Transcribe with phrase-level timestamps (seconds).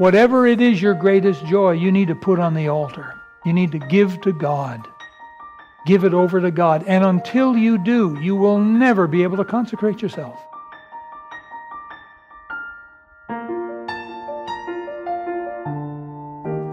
[0.00, 3.20] Whatever it is your greatest joy, you need to put on the altar.
[3.44, 4.88] You need to give to God.
[5.84, 6.84] Give it over to God.
[6.86, 10.40] And until you do, you will never be able to consecrate yourself.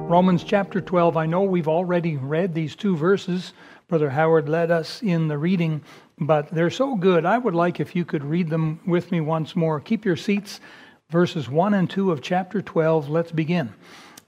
[0.09, 1.18] Romans chapter 12.
[1.18, 3.52] I know we've already read these two verses.
[3.89, 5.84] Brother Howard led us in the reading,
[6.18, 7.25] but they're so good.
[7.25, 9.82] I would like if you could read them with me once more.
[9.82, 10.62] Keep your seats.
[11.10, 13.07] Verses 1 and 2 of chapter 12.
[13.07, 13.74] Let's begin.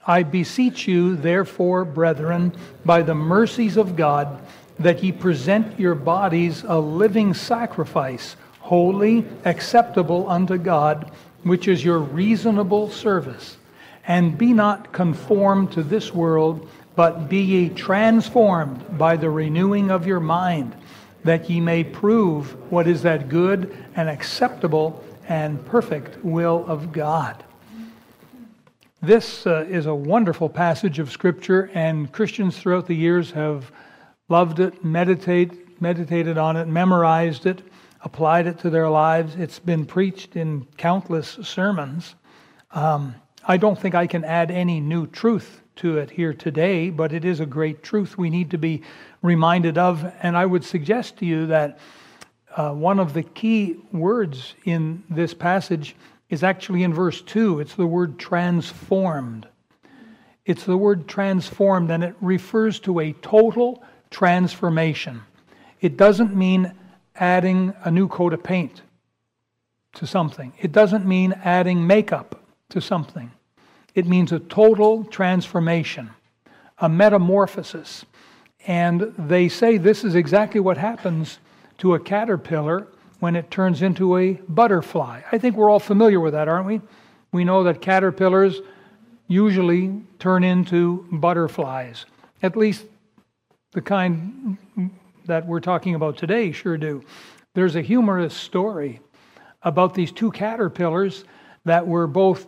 [0.06, 2.54] I beseech you, therefore, brethren,
[2.86, 4.40] by the mercies of God,
[4.78, 11.10] that ye present your bodies a living sacrifice, holy, acceptable unto God,
[11.42, 13.58] which is your reasonable service.
[14.06, 16.66] And be not conformed to this world,
[16.96, 20.74] but be ye transformed by the renewing of your mind,
[21.24, 27.44] that ye may prove what is that good and acceptable and perfect will of God.
[29.00, 33.70] This uh, is a wonderful passage of Scripture, and Christians throughout the years have
[34.28, 37.62] loved it, meditate, meditated on it, memorized it,
[38.02, 39.36] applied it to their lives.
[39.36, 42.16] It's been preached in countless sermons.
[42.72, 43.14] Um,
[43.46, 47.24] I don't think I can add any new truth to it here today, but it
[47.24, 48.82] is a great truth we need to be
[49.22, 50.12] reminded of.
[50.22, 51.78] And I would suggest to you that
[52.56, 55.94] uh, one of the key words in this passage
[56.28, 57.60] is actually in verse 2.
[57.60, 59.46] It's the word transformed.
[60.44, 65.22] It's the word transformed, and it refers to a total transformation.
[65.80, 66.72] It doesn't mean
[67.14, 68.82] adding a new coat of paint
[69.94, 73.32] to something, it doesn't mean adding makeup to something.
[73.92, 76.10] It means a total transformation,
[76.78, 78.04] a metamorphosis.
[78.68, 81.40] And they say this is exactly what happens
[81.80, 82.86] to a caterpillar
[83.18, 85.20] when it turns into a butterfly.
[85.30, 86.80] I think we're all familiar with that, aren't we?
[87.32, 88.60] We know that caterpillars
[89.28, 92.06] usually turn into butterflies.
[92.42, 92.84] At least
[93.72, 94.56] the kind
[95.26, 97.02] that we're talking about today sure do.
[97.54, 99.00] There's a humorous story
[99.62, 101.24] about these two caterpillars
[101.64, 102.46] that were both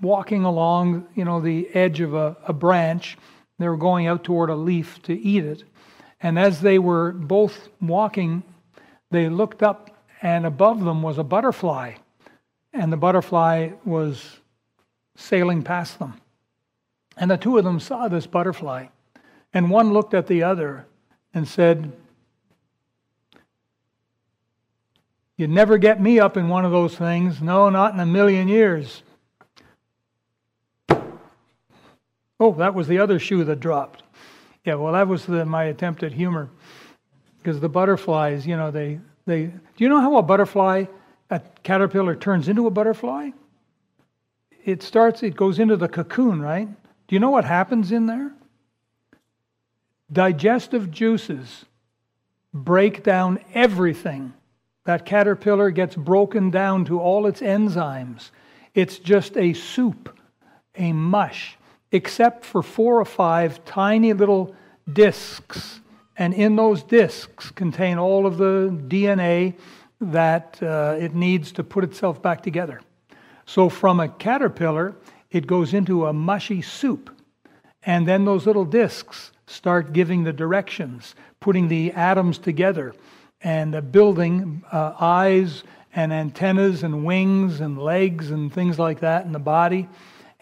[0.00, 3.16] walking along, you know, the edge of a, a branch.
[3.58, 5.64] They were going out toward a leaf to eat it.
[6.20, 8.42] And as they were both walking,
[9.10, 9.90] they looked up,
[10.22, 11.94] and above them was a butterfly.
[12.72, 14.38] And the butterfly was
[15.16, 16.20] sailing past them.
[17.16, 18.86] And the two of them saw this butterfly.
[19.52, 20.86] And one looked at the other
[21.34, 21.92] and said,
[25.36, 27.40] You'd never get me up in one of those things.
[27.40, 29.02] No, not in a million years.
[32.38, 34.02] Oh, that was the other shoe that dropped.
[34.66, 36.50] Yeah, well, that was the, my attempt at humor.
[37.42, 39.44] Because the butterflies, you know, they, they.
[39.46, 40.84] Do you know how a butterfly,
[41.30, 43.30] a caterpillar turns into a butterfly?
[44.64, 46.68] It starts, it goes into the cocoon, right?
[47.08, 48.32] Do you know what happens in there?
[50.12, 51.64] Digestive juices
[52.52, 54.34] break down everything.
[54.84, 58.30] That caterpillar gets broken down to all its enzymes.
[58.74, 60.18] It's just a soup,
[60.74, 61.56] a mush
[61.92, 64.54] except for four or five tiny little
[64.90, 65.80] discs.
[66.20, 69.54] And in those discs contain all of the DNA
[70.02, 72.82] that uh, it needs to put itself back together.
[73.46, 74.94] So from a caterpillar,
[75.30, 77.08] it goes into a mushy soup.
[77.84, 82.94] And then those little discs start giving the directions, putting the atoms together,
[83.40, 85.64] and uh, building uh, eyes
[85.94, 89.88] and antennas and wings and legs and things like that in the body.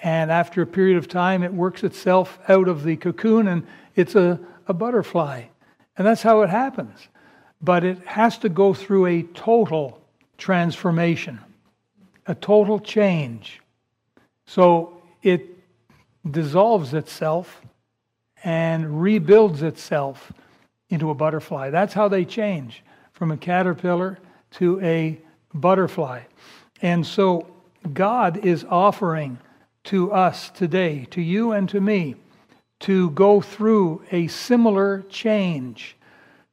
[0.02, 4.16] And after a period of time, it works itself out of the cocoon and it's
[4.16, 5.44] a, a butterfly.
[5.98, 7.08] And that's how it happens.
[7.60, 10.00] But it has to go through a total
[10.38, 11.40] transformation,
[12.26, 13.60] a total change.
[14.46, 15.58] So it
[16.28, 17.60] dissolves itself
[18.44, 20.32] and rebuilds itself
[20.88, 21.70] into a butterfly.
[21.70, 24.18] That's how they change from a caterpillar
[24.52, 25.20] to a
[25.52, 26.22] butterfly.
[26.80, 27.48] And so
[27.92, 29.38] God is offering
[29.84, 32.14] to us today, to you and to me,
[32.80, 35.96] to go through a similar change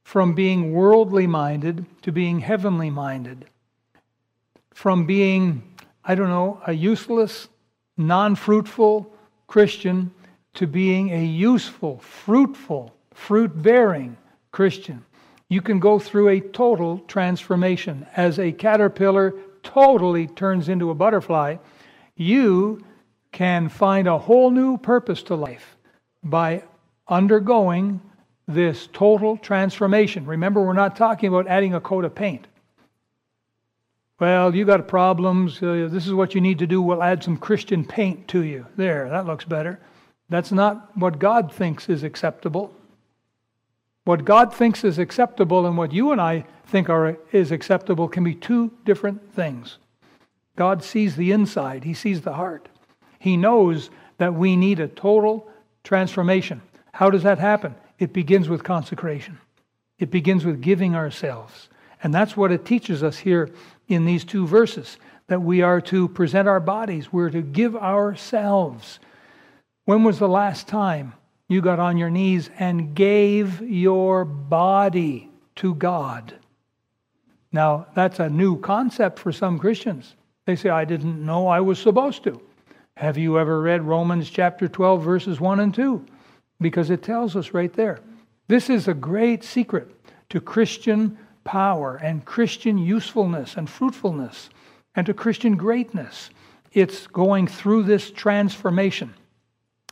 [0.04, 3.46] from being worldly minded to being heavenly minded,
[4.72, 5.64] from being,
[6.04, 7.48] I don't know, a useless,
[7.98, 9.12] non fruitful
[9.48, 10.12] Christian
[10.56, 14.18] to being a useful, fruitful, fruit bearing
[14.52, 15.04] Christian.
[15.50, 18.06] You can go through a total transformation.
[18.16, 19.34] As a caterpillar
[19.64, 21.58] totally turns into a butterfly,
[22.16, 22.84] you
[23.32, 25.75] can find a whole new purpose to life
[26.26, 26.64] by
[27.08, 28.02] undergoing
[28.48, 30.26] this total transformation.
[30.26, 32.48] Remember, we're not talking about adding a coat of paint.
[34.20, 35.62] Well, you got problems.
[35.62, 36.82] Uh, this is what you need to do.
[36.82, 38.66] We'll add some Christian paint to you.
[38.78, 39.80] There, that looks better.
[40.30, 42.74] That's not what God thinks is acceptable.
[44.06, 48.24] What God thinks is acceptable and what you and I think are, is acceptable can
[48.24, 49.78] be two different things.
[50.56, 52.70] God sees the inside, He sees the heart.
[53.20, 55.50] He knows that we need a total
[55.86, 56.62] transformation.
[56.92, 57.76] How does that happen?
[57.98, 59.40] It begins with consecration,
[60.00, 61.70] it begins with giving ourselves.
[62.04, 63.50] And that's what it teaches us here
[63.88, 64.98] in these two verses
[65.28, 69.00] that we are to present our bodies, we're to give ourselves.
[69.86, 71.14] When was the last time
[71.48, 76.34] you got on your knees and gave your body to God?
[77.52, 80.16] Now, that's a new concept for some Christians.
[80.46, 82.42] They say, I didn't know I was supposed to.
[82.98, 86.06] Have you ever read Romans chapter 12, verses 1 and 2?
[86.62, 88.00] Because it tells us right there.
[88.48, 89.92] This is a great secret
[90.30, 94.50] to Christian power and Christian usefulness and fruitfulness
[94.96, 96.30] and to Christian greatness.
[96.72, 99.14] It's going through this transformation.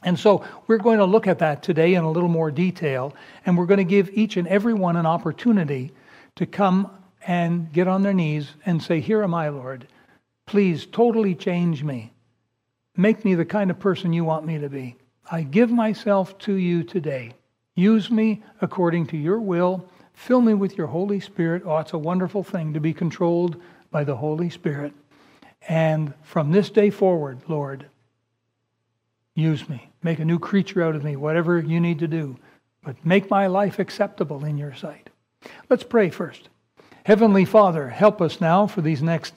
[0.04, 3.14] And so we're going to look at that today in a little more detail,
[3.46, 5.92] and we're going to give each and every one an opportunity
[6.38, 6.90] to come
[7.28, 9.90] and get on their knees and say, Here am I, Lord.
[10.46, 12.13] Please totally change me.
[12.96, 14.96] Make me the kind of person you want me to be.
[15.30, 17.34] I give myself to you today.
[17.76, 21.64] Use me according to your will Fill me with your Holy Spirit.
[21.66, 23.62] Oh, it's a wonderful thing to be controlled
[23.92, 24.94] by the Holy Spirit.
[25.68, 27.88] And from this day forward, Lord,
[29.36, 29.90] use me.
[30.02, 32.38] Make a new creature out of me, whatever you need to do.
[32.84, 35.10] But make my life acceptable in your sight.
[35.70, 36.50] Let's pray first.
[37.06, 39.34] Heavenly Father, help us now for these next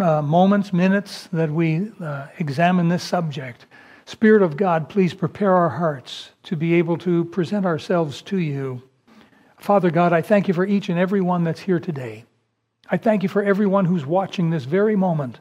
[0.00, 3.66] uh, moments, minutes that we uh, examine this subject.
[4.04, 8.82] Spirit of God, please prepare our hearts to be able to present ourselves to you
[9.58, 12.24] Father God, I thank you for each and every one that's here today.
[12.90, 15.40] I thank you for everyone who's watching this very moment.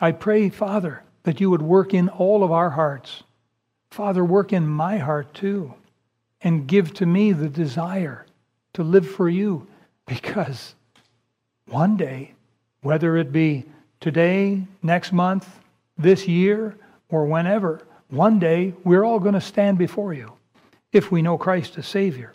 [0.00, 3.22] I pray, Father, that you would work in all of our hearts.
[3.90, 5.74] Father, work in my heart too,
[6.40, 8.26] and give to me the desire
[8.72, 9.66] to live for you
[10.06, 10.74] because
[11.66, 12.34] one day,
[12.82, 13.64] whether it be
[14.00, 15.48] today, next month,
[15.96, 16.76] this year,
[17.08, 20.32] or whenever, one day we're all going to stand before you
[20.92, 22.32] if we know Christ as Savior.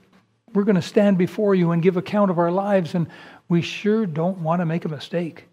[0.54, 3.08] We're going to stand before you and give account of our lives, and
[3.50, 5.48] we sure don't want to make a mistake.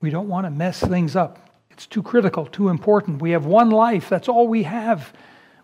[0.00, 1.50] We don't want to mess things up.
[1.70, 3.22] It's too critical, too important.
[3.22, 4.08] We have one life.
[4.08, 5.12] That's all we have.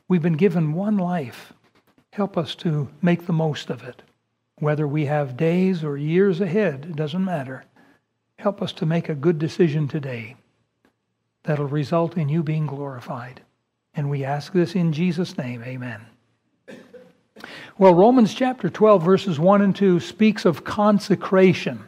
[0.06, 1.53] We've been given one life.
[2.12, 4.03] Help us to make the most of it.
[4.61, 7.65] Whether we have days or years ahead, it doesn't matter.
[8.38, 10.37] Help us to make a good decision today
[11.43, 13.40] that'll result in you being glorified.
[13.94, 15.62] And we ask this in Jesus' name.
[15.64, 16.00] Amen.
[17.79, 21.81] Well, Romans chapter 12, verses 1 and 2 speaks of consecration.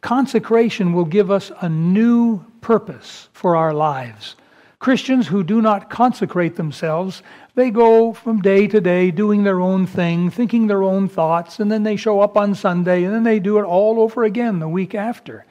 [0.00, 4.34] Consecration will give us a new purpose for our lives.
[4.80, 7.22] Christians who do not consecrate themselves,
[7.54, 11.70] they go from day to day doing their own thing, thinking their own thoughts, and
[11.70, 14.68] then they show up on Sunday, and then they do it all over again the
[14.68, 15.44] week after.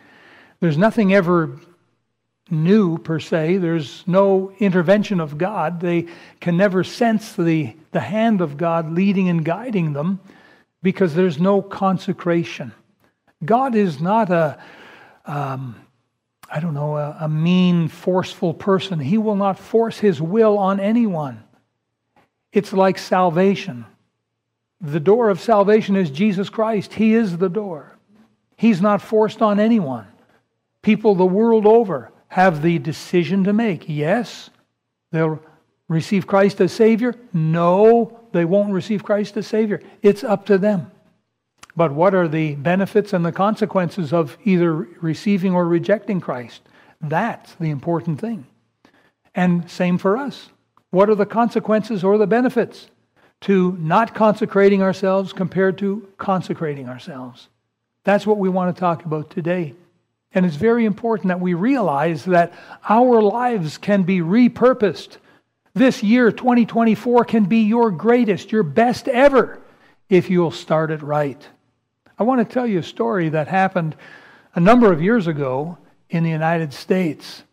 [0.66, 1.60] There's nothing ever
[2.50, 3.58] new per se.
[3.58, 5.80] There's no intervention of God.
[5.80, 6.08] They
[6.40, 10.20] can never sense the, the hand of God leading and guiding them
[10.82, 12.72] because there's no consecration.
[13.46, 14.60] God is not a,
[15.28, 15.80] um,
[16.50, 19.00] I don't know, a, a mean, forceful person.
[19.00, 21.44] He will not force his will on anyone.
[22.52, 23.86] It's like salvation.
[24.81, 26.92] The door of salvation is Jesus Christ.
[26.92, 27.95] He is the door.
[28.57, 30.07] He's not forced on anyone.
[30.85, 33.85] People the world over have the decision to make.
[33.89, 34.51] Yes,
[35.11, 35.42] they'll
[35.87, 37.15] receive Christ as Savior.
[37.33, 39.81] No, they won't receive Christ as Savior.
[40.04, 40.92] It's up to them.
[41.75, 46.61] But what are the benefits and the consequences of either receiving or rejecting Christ?
[47.01, 48.45] That's the important thing.
[49.33, 50.49] And same for us.
[50.92, 52.92] What are the consequences or the benefits
[53.42, 57.49] to not consecrating ourselves compared to consecrating ourselves?
[58.04, 59.73] That's what we want to talk about today.
[60.35, 62.54] And it's very important that we realize that
[62.89, 65.18] our lives can be repurposed.
[65.73, 69.61] This year, 2024, can be your greatest, your best ever,
[70.09, 71.42] if you'll start it right.
[72.19, 73.95] I want to tell you a story that happened
[74.54, 75.77] a number of years ago
[76.09, 77.44] in the United States.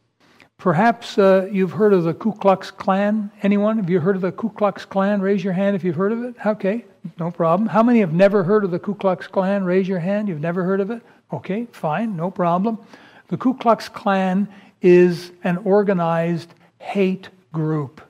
[0.63, 3.33] Perhaps uh, you've heard of the Ku Klux Klan.
[3.43, 3.79] Anyone?
[3.79, 5.21] Have you heard of the Ku Klux Klan?
[5.21, 6.37] Raise your hand if you've heard of it.
[6.47, 6.85] Okay,
[7.19, 7.69] no problem.
[7.69, 9.65] How many have never heard of the Ku Klux Klan?
[9.65, 10.29] Raise your hand.
[10.29, 11.03] You've never heard of it?
[11.33, 12.79] Okay, fine, no problem.
[13.27, 14.47] The Ku Klux Klan
[14.81, 18.01] is an organized hate group.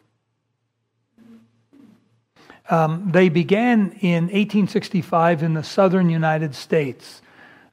[2.68, 7.22] Um, they began in 1865 in the southern United States.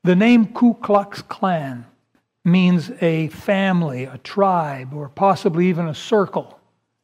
[0.06, 1.86] The name Ku Klux Klan
[2.46, 6.60] means a family, a tribe, or possibly even a circle.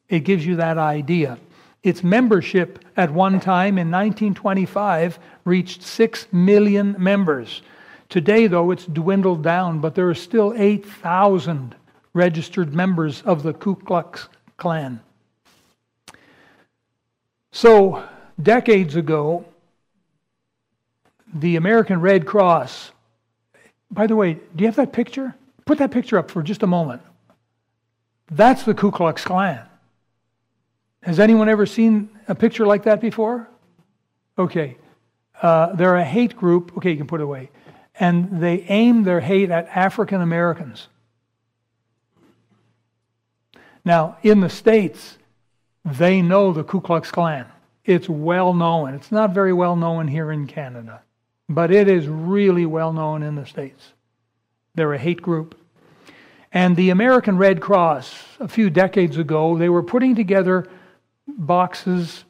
[0.10, 1.38] It gives you that idea.
[1.84, 7.62] Its membership at one time in 1925 reached 6 million members.
[8.10, 11.76] Today, though, it's dwindled down, but there are still 8,000
[12.14, 15.00] registered members of the Ku Klux Klan.
[17.52, 18.04] So,
[18.42, 19.46] decades ago,
[21.34, 22.92] the American Red Cross,
[23.96, 25.34] by the way, do you have that picture?
[25.66, 27.02] Put that picture up for just a moment.
[28.30, 29.66] That's the Ku Klux Klan.
[31.02, 33.48] Has anyone ever seen a picture like that before?
[34.38, 34.78] Okay.
[35.42, 36.76] Uh, they're a hate group.
[36.78, 37.50] Okay, you can put it away.
[38.00, 40.88] And they aim their hate at African Americans.
[43.86, 45.18] Now, in the States,
[45.86, 47.46] they know the Ku Klux Klan.
[47.86, 48.96] It's well known.
[48.96, 51.04] It's not very well known here in Canada,
[51.50, 53.94] but it is really well known in the States.
[54.74, 55.56] They're a hate group.
[56.52, 60.68] And the American Red Cross, a few decades ago, they were putting together
[61.28, 62.24] boxes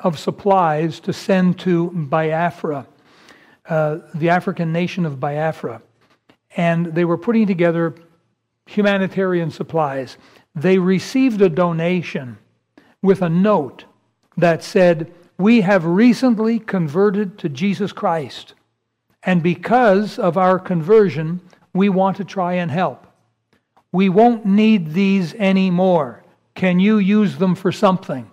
[0.00, 2.86] of supplies to send to Biafra,
[3.68, 5.82] uh, the African nation of Biafra.
[6.56, 7.94] And they were putting together
[8.66, 10.16] humanitarian supplies.
[10.54, 12.38] They received a donation
[13.02, 13.84] with a note
[14.36, 18.52] that said, We have recently converted to Jesus Christ.
[19.22, 21.40] And because of our conversion,
[21.72, 23.06] we want to try and help.
[23.90, 26.22] We won't need these anymore.
[26.54, 28.30] Can you use them for something?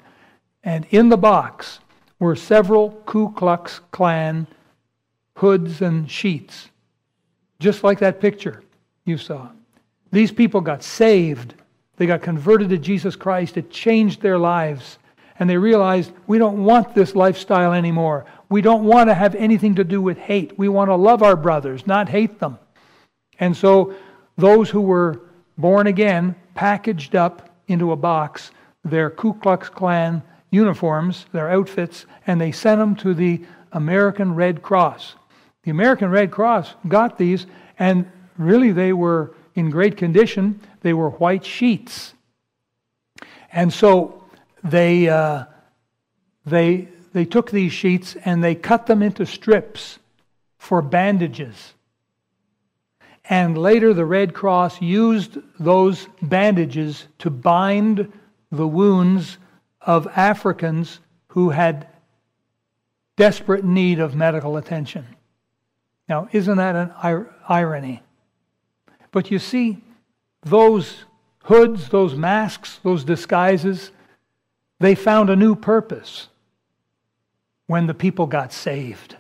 [0.66, 1.80] And in the box
[2.20, 4.46] were several Ku Klux Klan
[5.38, 6.70] hoods and sheets,
[7.60, 8.64] just like that picture
[9.06, 9.48] you saw.
[10.12, 11.54] These people got saved.
[11.96, 13.56] They got converted to Jesus Christ.
[13.56, 15.00] It changed their lives.
[15.40, 18.26] And they realized we don't want this lifestyle anymore.
[18.50, 20.58] We don't want to have anything to do with hate.
[20.58, 22.58] We want to love our brothers, not hate them.
[23.40, 23.94] And so
[24.38, 25.22] those who were
[25.58, 28.52] born again packaged up into a box
[28.84, 34.62] their Ku Klux Klan uniforms, their outfits, and they sent them to the American Red
[34.62, 35.16] Cross.
[35.64, 37.48] The American Red Cross got these,
[37.80, 40.62] and really they were in great condition.
[40.82, 42.14] They were white sheets.
[43.52, 44.24] And so
[44.70, 45.46] they, uh,
[46.46, 50.00] they, they took these sheets and they cut them into strips
[50.58, 51.74] for bandages.
[53.30, 58.12] And later, the Red Cross used those bandages to bind
[58.52, 59.38] the wounds
[59.82, 61.88] of Africans who had
[63.18, 65.06] desperate need of medical attention.
[66.08, 68.02] Now, isn't that an ir- irony?
[69.12, 69.84] But you see,
[70.44, 71.04] those
[71.44, 73.92] hoods, those masks, those disguises,
[74.80, 76.28] they found a new purpose
[77.66, 79.16] when the people got saved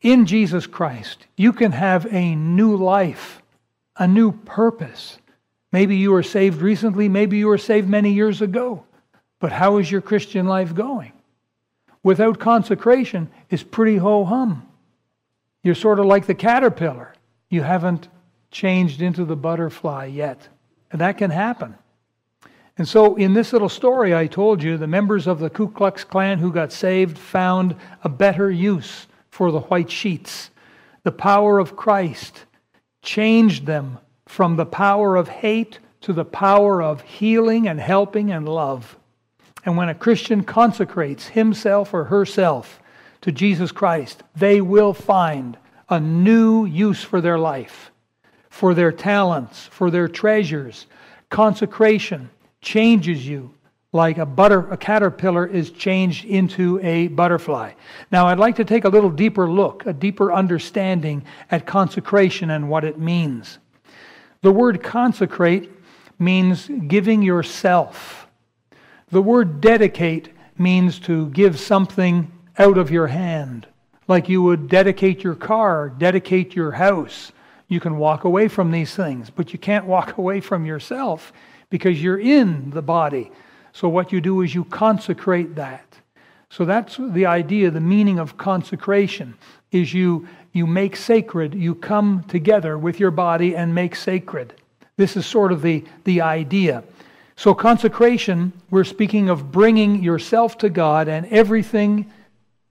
[0.00, 3.42] in Jesus Christ, you can have a new life,
[3.96, 5.18] a new purpose.
[5.72, 8.84] Maybe you were saved recently, maybe you were saved many years ago.
[9.40, 11.12] But how is your Christian life going?
[12.02, 14.66] Without consecration, it's pretty ho hum.
[15.62, 17.14] You're sort of like the caterpillar.
[17.50, 18.08] You haven't
[18.50, 20.48] changed into the butterfly yet.
[20.90, 21.74] And that can happen.
[22.78, 26.04] And so, in this little story I told you, the members of the Ku Klux
[26.04, 30.50] Klan who got saved found a better use for the white sheets.
[31.02, 32.46] The power of Christ
[33.02, 38.48] changed them from the power of hate to the power of healing and helping and
[38.48, 38.96] love.
[39.64, 42.80] And when a Christian consecrates himself or herself
[43.22, 45.58] to Jesus Christ, they will find
[45.88, 47.90] a new use for their life,
[48.50, 50.86] for their talents, for their treasures.
[51.28, 53.52] Consecration changes you
[53.92, 57.72] like a butter a caterpillar is changed into a butterfly.
[58.12, 62.68] Now I'd like to take a little deeper look, a deeper understanding at consecration and
[62.68, 63.58] what it means.
[64.42, 65.70] The word consecrate
[66.18, 68.28] means giving yourself.
[69.10, 73.66] The word dedicate means to give something out of your hand,
[74.06, 77.32] like you would dedicate your car, dedicate your house.
[77.68, 81.32] You can walk away from these things, but you can't walk away from yourself
[81.70, 83.30] because you're in the body.
[83.72, 85.84] So what you do is you consecrate that.
[86.50, 89.34] So that's the idea, the meaning of consecration
[89.70, 94.54] is you you make sacred, you come together with your body and make sacred.
[94.96, 96.82] This is sort of the, the idea.
[97.36, 102.10] So, consecration, we're speaking of bringing yourself to God and everything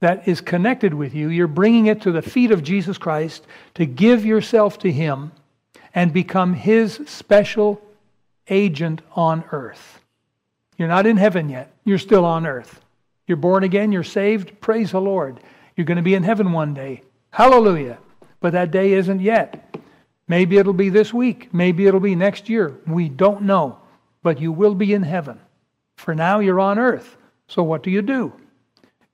[0.01, 1.29] that is connected with you.
[1.29, 5.31] You're bringing it to the feet of Jesus Christ to give yourself to Him
[5.95, 7.81] and become His special
[8.49, 9.99] agent on earth.
[10.77, 11.71] You're not in heaven yet.
[11.83, 12.81] You're still on earth.
[13.25, 13.91] You're born again.
[13.91, 14.59] You're saved.
[14.61, 15.39] Praise the Lord.
[15.75, 17.01] You're going to be in heaven one day.
[17.31, 17.97] Hallelujah.
[18.39, 19.75] But that day isn't yet.
[20.27, 21.53] Maybe it'll be this week.
[21.53, 22.79] Maybe it'll be next year.
[22.85, 23.79] We don't know.
[24.23, 25.39] But you will be in heaven.
[25.95, 27.17] For now, you're on earth.
[27.47, 28.33] So what do you do?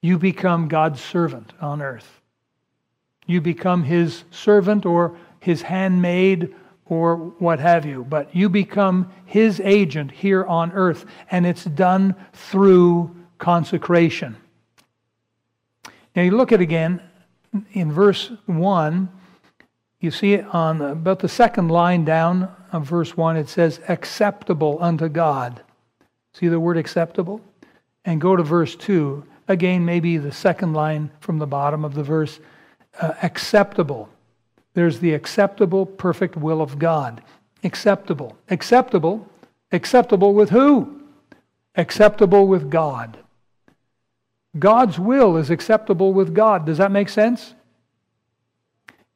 [0.02, 2.20] You become God's servant on earth.
[3.26, 6.54] You become his servant or his handmaid
[6.86, 8.04] or what have you.
[8.04, 11.06] But you become his agent here on earth.
[11.32, 14.38] And it's done through consecration.
[16.16, 17.02] Now you look at again
[17.74, 19.10] in verse 1
[20.04, 24.78] you see it on about the second line down of verse 1, it says, acceptable
[24.82, 25.62] unto God.
[26.34, 27.40] See the word acceptable?
[28.04, 29.24] And go to verse 2.
[29.48, 32.42] Again, maybe the second line from the bottom of the verse,
[33.00, 34.10] uh, acceptable.
[34.74, 37.22] There's the acceptable, perfect will of God.
[37.64, 38.38] Acceptable.
[38.50, 39.28] Acceptable.
[39.72, 41.02] Acceptable with who?
[41.76, 43.18] Acceptable with God.
[44.58, 46.66] God's will is acceptable with God.
[46.66, 47.56] Does that make sense?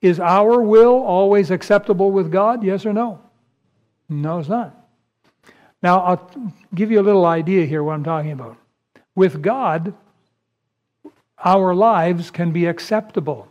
[0.01, 2.63] Is our will always acceptable with God?
[2.63, 3.19] Yes or no?
[4.09, 4.75] No, it's not.
[5.83, 8.57] Now, I'll give you a little idea here what I'm talking about.
[9.15, 9.93] With God,
[11.43, 13.47] our lives can be acceptable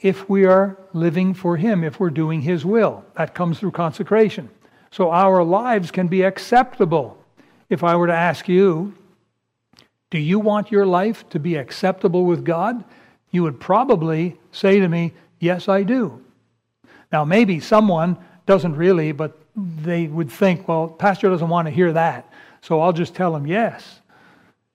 [0.00, 3.04] if we are living for Him, if we're doing His will.
[3.16, 4.48] That comes through consecration.
[4.90, 7.18] So our lives can be acceptable.
[7.68, 8.94] If I were to ask you,
[10.10, 12.84] do you want your life to be acceptable with God?
[13.30, 16.24] You would probably say to me, Yes, I do.
[17.12, 21.92] Now, maybe someone doesn't really, but they would think, well, pastor doesn't want to hear
[21.92, 22.28] that,
[22.60, 24.00] so I'll just tell him yes.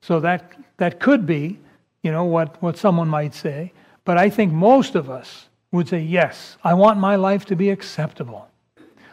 [0.02, 1.60] So that that could be,
[2.02, 3.72] you know, what, what someone might say.
[4.06, 7.70] But I think most of us would say, yes, I want my life to be
[7.70, 8.48] acceptable.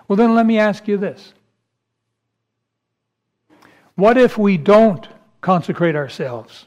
[0.09, 1.33] Well, then let me ask you this.
[3.95, 5.07] What if we don't
[5.41, 6.67] consecrate ourselves?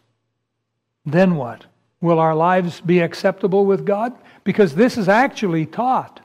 [1.05, 1.65] Then what?
[1.99, 4.13] Will our lives be acceptable with God?
[4.43, 6.21] Because this is actually taught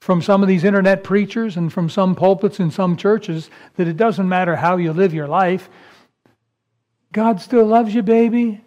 [0.00, 3.96] from some of these internet preachers and from some pulpits in some churches that it
[3.96, 5.68] doesn't matter how you live your life.
[7.12, 8.60] God still loves you, baby,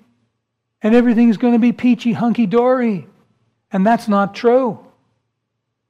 [0.82, 3.08] and everything's going to be peachy hunky dory.
[3.72, 4.80] And that's not true.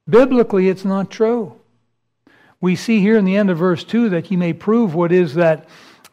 [0.08, 1.56] Biblically, it's not true.
[2.60, 5.34] We see here in the end of verse 2 that he may prove what is
[5.34, 5.68] that,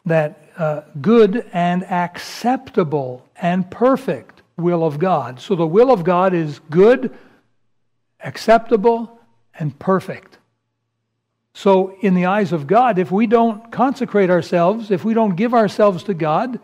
[0.06, 5.40] that uh, good and acceptable and perfect will of God.
[5.40, 7.16] So the will of God is good,
[8.20, 9.20] acceptable,
[9.58, 10.38] and perfect.
[11.54, 15.54] So, in the eyes of God, if we don't consecrate ourselves, if we don't give
[15.54, 16.60] ourselves to God,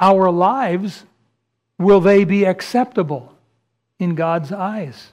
[0.00, 1.04] our lives,
[1.78, 3.34] will they be acceptable
[3.98, 5.12] in God's eyes?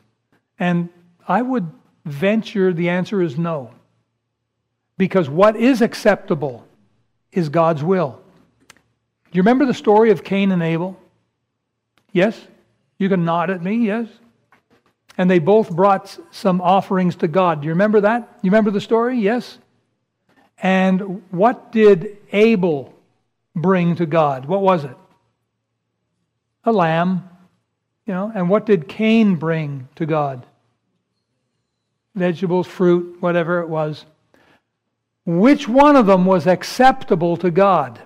[0.60, 0.90] And
[1.28, 1.72] I would
[2.06, 3.72] venture the answer is no.
[4.98, 6.66] Because what is acceptable
[7.32, 8.22] is God's will.
[8.70, 11.00] Do you remember the story of Cain and Abel?
[12.12, 12.40] Yes?
[12.98, 14.08] You can nod at me, yes?
[15.18, 17.62] And they both brought some offerings to God.
[17.62, 18.40] Do you remember that?
[18.42, 19.18] You remember the story?
[19.20, 19.58] Yes?
[20.62, 22.94] And what did Abel
[23.56, 24.46] bring to God?
[24.46, 24.98] What was it?
[26.64, 27.28] A lamb.
[28.06, 30.46] You know, and what did Cain bring to God?
[32.16, 34.06] Vegetables, fruit, whatever it was.
[35.26, 38.02] Which one of them was acceptable to God?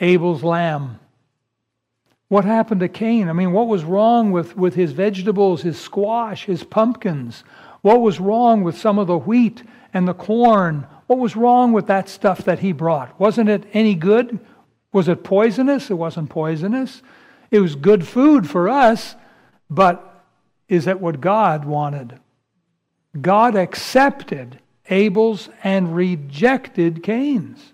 [0.00, 0.98] Abel's lamb.
[2.28, 3.28] What happened to Cain?
[3.28, 7.44] I mean, what was wrong with, with his vegetables, his squash, his pumpkins?
[7.82, 10.86] What was wrong with some of the wheat and the corn?
[11.06, 13.18] What was wrong with that stuff that he brought?
[13.18, 14.38] Wasn't it any good?
[14.92, 15.90] Was it poisonous?
[15.90, 17.02] It wasn't poisonous.
[17.50, 19.14] It was good food for us,
[19.68, 20.24] but
[20.68, 22.18] is that what God wanted?
[23.20, 27.72] God accepted Abel's and rejected Cain's.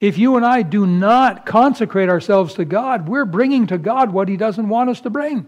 [0.00, 4.28] If you and I do not consecrate ourselves to God, we're bringing to God what
[4.28, 5.46] He doesn't want us to bring.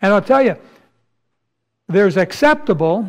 [0.00, 0.56] And I'll tell you,
[1.88, 3.08] there's acceptable,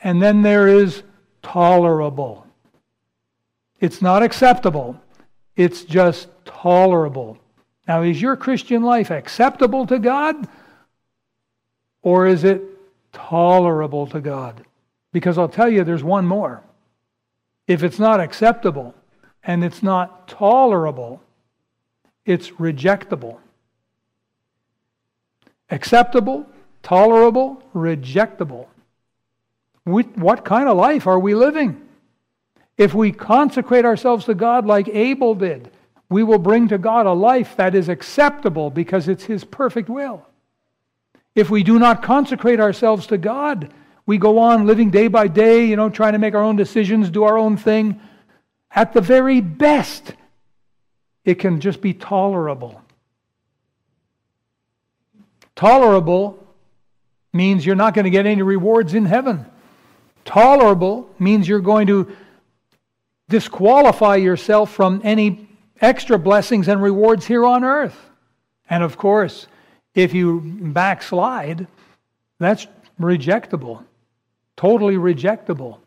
[0.00, 1.02] and then there is
[1.44, 2.44] tolerable.
[3.78, 5.00] It's not acceptable,
[5.54, 7.38] it's just tolerable.
[7.86, 10.48] Now, is your Christian life acceptable to God,
[12.02, 12.62] or is it
[13.12, 14.64] tolerable to God?
[15.12, 16.62] Because I'll tell you, there's one more.
[17.68, 18.94] If it's not acceptable
[19.44, 21.22] and it's not tolerable,
[22.24, 23.38] it's rejectable.
[25.70, 26.46] Acceptable,
[26.82, 28.66] tolerable, rejectable.
[29.84, 31.80] What kind of life are we living?
[32.76, 35.70] If we consecrate ourselves to God like Abel did,
[36.08, 40.26] we will bring to God a life that is acceptable because it's His perfect will.
[41.34, 43.72] If we do not consecrate ourselves to God,
[44.06, 47.10] we go on living day by day, you know, trying to make our own decisions,
[47.10, 48.00] do our own thing.
[48.70, 50.14] At the very best,
[51.24, 52.80] it can just be tolerable.
[55.56, 56.44] Tolerable
[57.32, 59.46] means you're not going to get any rewards in heaven.
[60.24, 62.14] Tolerable means you're going to
[63.28, 65.48] disqualify yourself from any
[65.80, 68.10] extra blessings and rewards here on earth.
[68.68, 69.46] And of course,
[69.94, 71.66] if you backslide,
[72.38, 72.66] that's
[73.00, 73.84] rejectable,
[74.56, 75.78] totally rejectable.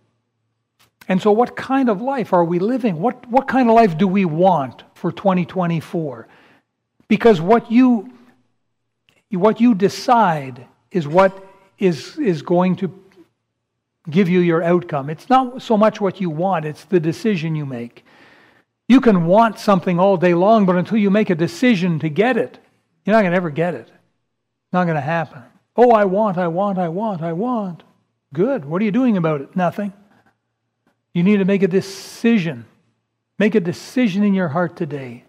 [1.10, 3.00] And so, what kind of life are we living?
[3.00, 6.28] What, what kind of life do we want for 2024?
[7.08, 8.12] Because what you,
[9.32, 11.46] what you decide is what
[11.80, 12.90] is, is going to
[14.10, 15.10] give you your outcome.
[15.10, 18.06] It's not so much what you want, it's the decision you make.
[18.88, 22.38] You can want something all day long, but until you make a decision to get
[22.38, 22.58] it,
[23.06, 23.88] you're not going to ever get it.
[23.88, 25.44] It's not going to happen.
[25.76, 27.84] Oh, I want, I want, I want, I want.
[28.34, 28.66] Good.
[28.66, 29.56] What are you doing about it?
[29.56, 29.94] Nothing.
[31.14, 32.66] You need to make a decision.
[33.40, 35.26] Make a decision in your heart today.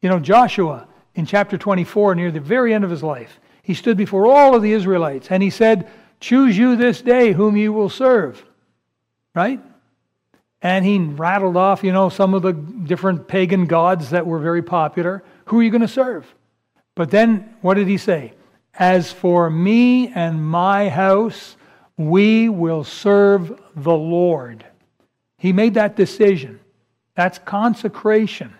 [0.00, 3.96] You know, Joshua in chapter 24, near the very end of his life, he stood
[3.96, 5.88] before all of the Israelites and he said,
[6.22, 8.42] Choose you this day whom you will serve.
[9.34, 9.60] Right?
[10.62, 14.62] And he rattled off, you know, some of the different pagan gods that were very
[14.62, 15.24] popular.
[15.46, 16.32] Who are you going to serve?
[16.94, 18.34] But then what did he say?
[18.74, 21.56] As for me and my house,
[21.96, 24.64] we will serve the Lord.
[25.38, 26.60] He made that decision.
[27.16, 28.54] That's consecration.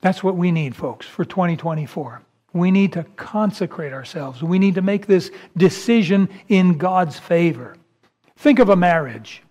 [0.00, 2.22] That's what we need, folks, for 2024.
[2.52, 4.42] We need to consecrate ourselves.
[4.42, 7.76] We need to make this decision in God's favor.
[8.36, 9.42] Think of a marriage.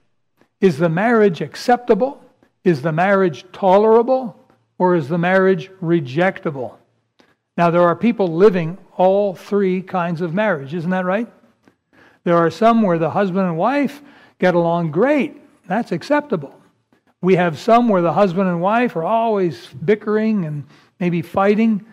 [0.62, 2.24] Is the marriage acceptable?
[2.64, 4.40] Is the marriage tolerable?
[4.80, 6.76] Or is the marriage rejectable?
[7.56, 11.28] Now, there are people living all three kinds of marriage, isn't that right?
[12.24, 14.02] There are some where the husband and wife
[14.40, 15.42] get along great.
[15.68, 16.60] That's acceptable.
[17.22, 20.66] We have some where the husband and wife are always bickering and
[21.00, 21.86] maybe fighting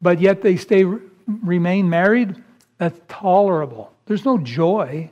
[0.00, 0.84] but yet they stay
[1.26, 2.36] remain married,
[2.78, 3.92] that's tolerable.
[4.06, 5.10] There's no joy,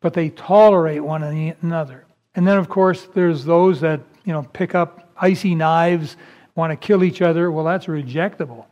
[0.00, 2.06] but they tolerate one another.
[2.34, 6.16] And then of course there's those that, you know, pick up icy knives,
[6.54, 7.50] want to kill each other.
[7.50, 8.66] Well, that's rejectable.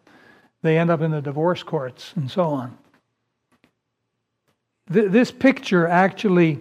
[0.62, 2.76] They end up in the divorce courts and so on.
[4.86, 6.60] This picture actually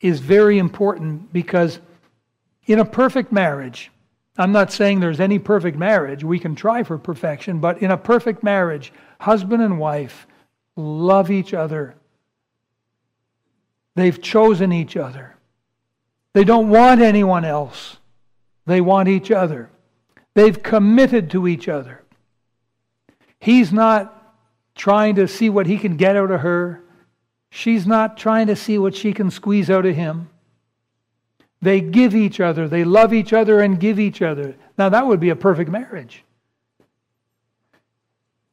[0.00, 1.78] is very important because
[2.66, 3.90] in a perfect marriage,
[4.38, 6.22] I'm not saying there's any perfect marriage.
[6.22, 10.26] We can try for perfection, but in a perfect marriage, husband and wife
[10.76, 11.94] love each other.
[13.94, 15.36] They've chosen each other.
[16.34, 17.96] They don't want anyone else.
[18.66, 19.70] They want each other.
[20.34, 22.02] They've committed to each other.
[23.40, 24.34] He's not
[24.74, 26.82] trying to see what he can get out of her.
[27.48, 30.28] She's not trying to see what she can squeeze out of him.
[31.66, 34.54] They give each other, they love each other and give each other.
[34.78, 36.22] Now, that would be a perfect marriage.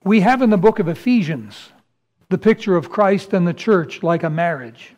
[0.03, 1.69] We have in the book of Ephesians
[2.29, 4.95] the picture of Christ and the church like a marriage.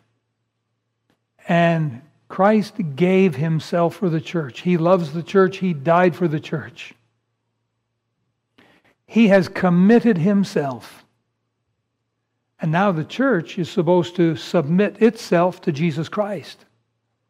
[1.50, 4.62] And Christ gave himself for the church.
[4.62, 6.94] He loves the church, he died for the church.
[9.08, 11.04] He has committed himself.
[12.62, 16.64] And now the church is supposed to submit itself to Jesus Christ.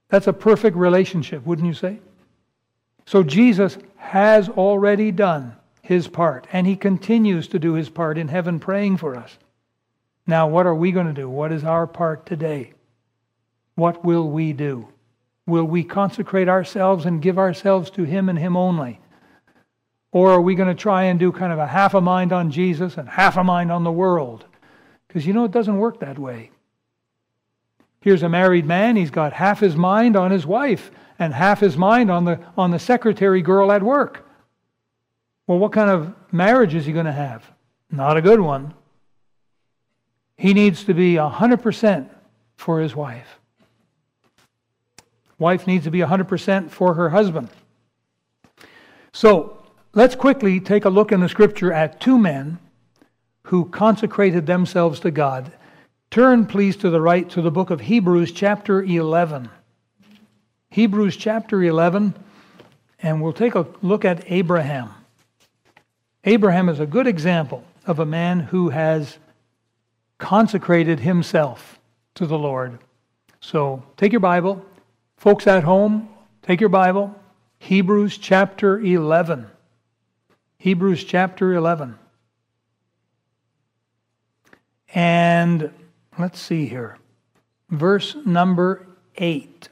[0.10, 2.00] That's a perfect relationship, wouldn't you say?
[3.06, 8.28] So Jesus has already done his part, and he continues to do his part in
[8.28, 9.38] heaven praying for us.
[10.28, 11.30] Now, what are we going to do?
[11.30, 12.74] What is our part today?
[13.76, 14.88] What will we do?
[15.46, 19.00] Will we consecrate ourselves and give ourselves to him and him only?
[20.12, 22.50] Or are we going to try and do kind of a half a mind on
[22.50, 24.46] Jesus and half a mind on the world?
[25.08, 26.52] Because you know, it doesn't work that way.
[28.06, 31.76] Here's a married man, he's got half his mind on his wife and half his
[31.76, 34.30] mind on the, on the secretary girl at work.
[35.48, 37.52] Well, what kind of marriage is he going to have?
[37.90, 38.76] Not a good one.
[40.38, 42.08] He needs to be 100%
[42.58, 43.40] for his wife.
[45.40, 47.50] Wife needs to be 100% for her husband.
[49.14, 49.66] So
[49.96, 52.60] let's quickly take a look in the scripture at two men
[53.46, 55.52] who consecrated themselves to God.
[56.12, 59.50] Turn, please, to the right to the book of Hebrews, chapter 11.
[60.70, 62.14] Hebrews, chapter 11,
[63.00, 64.90] and we'll take a look at Abraham.
[66.24, 69.18] Abraham is a good example of a man who has
[70.18, 71.80] consecrated himself
[72.16, 72.80] to the Lord.
[73.42, 74.66] So take your Bible.
[75.18, 76.10] Folks at home,
[76.42, 77.14] take your Bible.
[77.60, 79.48] Hebrews chapter 11.
[80.58, 81.98] Hebrews chapter 11.
[84.94, 85.72] And
[86.18, 86.98] Let's see here.
[87.70, 89.70] Verse number 8.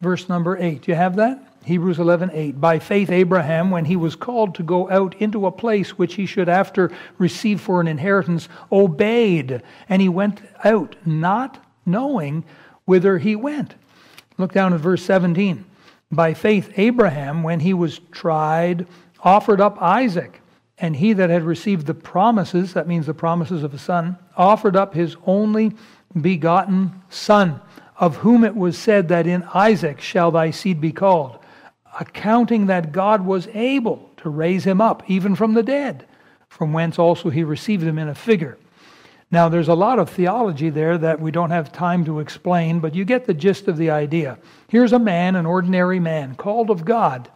[0.00, 0.88] Verse number 8.
[0.88, 1.56] You have that?
[1.64, 5.98] Hebrews 11:8 By faith Abraham when he was called to go out into a place
[5.98, 12.44] which he should after receive for an inheritance obeyed and he went out not knowing
[12.84, 13.74] whither he went.
[14.38, 15.64] Look down at verse 17.
[16.12, 18.86] By faith Abraham when he was tried
[19.24, 20.40] offered up Isaac
[20.78, 24.76] and he that had received the promises that means the promises of a son offered
[24.76, 25.72] up his only
[26.20, 27.60] begotten son
[27.98, 31.38] of whom it was said that in Isaac shall thy seed be called
[31.98, 36.06] accounting that God was able to raise him up even from the dead,
[36.48, 38.58] from whence also he received him in a figure.
[39.30, 42.94] Now, there's a lot of theology there that we don't have time to explain, but
[42.94, 44.38] you get the gist of the idea.
[44.68, 47.28] Here's a man, an ordinary man, called of God.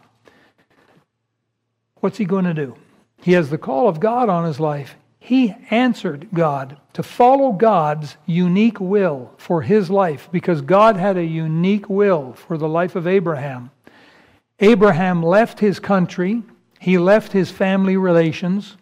[1.95, 2.75] What's he going to do?
[3.21, 4.95] He has the call of God on his life.
[5.19, 11.23] He answered God to follow God's unique will for his life because God had a
[11.23, 13.69] unique will for the life of Abraham.
[14.59, 16.43] Abraham left his country,
[16.79, 18.77] he left his family relations,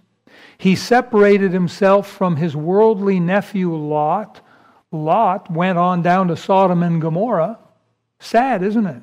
[0.58, 4.42] he separated himself from his worldly nephew Lot.
[4.92, 7.60] Lot went on down to Sodom and Gomorrah.
[8.20, 9.02] Sad, isn't it?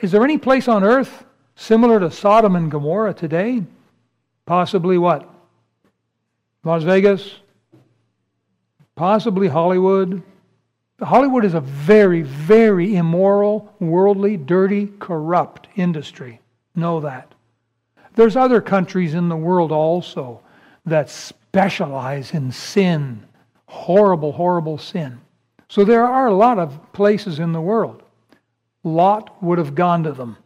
[0.00, 1.24] Is there any place on earth
[1.56, 3.62] similar to Sodom and Gomorrah today?
[4.52, 5.26] Possibly what?
[6.62, 7.36] Las Vegas?
[8.96, 10.22] Possibly Hollywood?
[11.00, 16.38] Hollywood is a very, very immoral, worldly, dirty, corrupt industry.
[16.74, 17.32] Know that.
[18.14, 20.42] There's other countries in the world also
[20.84, 23.24] that specialize in sin,
[23.64, 25.18] horrible, horrible sin.
[25.68, 28.02] So there are a lot of places in the world.
[28.84, 30.36] Lot would have gone to them.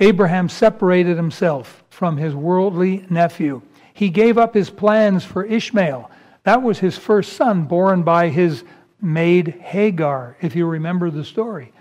[0.00, 3.60] Abraham separated himself from his worldly nephew.
[3.92, 6.10] He gave up his plans for Ishmael
[6.44, 8.64] that was his first son, born by his
[9.00, 11.72] maid Hagar, if you remember the story.